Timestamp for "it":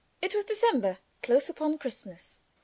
0.19-0.33